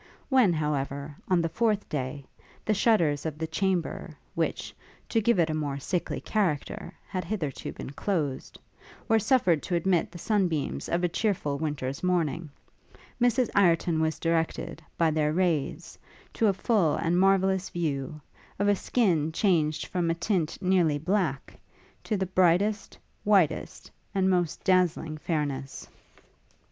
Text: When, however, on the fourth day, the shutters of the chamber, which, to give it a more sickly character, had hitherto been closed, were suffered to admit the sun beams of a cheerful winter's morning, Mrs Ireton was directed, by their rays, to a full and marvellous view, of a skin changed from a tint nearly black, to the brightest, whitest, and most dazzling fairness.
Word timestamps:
When, 0.29 0.51
however, 0.51 1.15
on 1.27 1.43
the 1.43 1.49
fourth 1.49 1.87
day, 1.87 2.25
the 2.65 2.73
shutters 2.73 3.23
of 3.23 3.37
the 3.37 3.45
chamber, 3.45 4.17
which, 4.33 4.73
to 5.09 5.21
give 5.21 5.37
it 5.37 5.51
a 5.51 5.53
more 5.53 5.77
sickly 5.77 6.19
character, 6.19 6.95
had 7.07 7.23
hitherto 7.23 7.71
been 7.71 7.91
closed, 7.91 8.57
were 9.07 9.19
suffered 9.19 9.61
to 9.61 9.75
admit 9.75 10.11
the 10.11 10.17
sun 10.17 10.47
beams 10.47 10.89
of 10.89 11.03
a 11.03 11.07
cheerful 11.07 11.59
winter's 11.59 12.01
morning, 12.01 12.49
Mrs 13.21 13.51
Ireton 13.53 14.01
was 14.01 14.17
directed, 14.17 14.81
by 14.97 15.11
their 15.11 15.33
rays, 15.33 15.99
to 16.33 16.47
a 16.47 16.53
full 16.53 16.95
and 16.95 17.19
marvellous 17.19 17.69
view, 17.69 18.19
of 18.57 18.67
a 18.67 18.75
skin 18.75 19.31
changed 19.31 19.85
from 19.85 20.09
a 20.09 20.15
tint 20.15 20.57
nearly 20.59 20.97
black, 20.97 21.59
to 22.05 22.17
the 22.17 22.25
brightest, 22.25 22.97
whitest, 23.23 23.91
and 24.15 24.31
most 24.31 24.63
dazzling 24.63 25.19
fairness. 25.19 25.87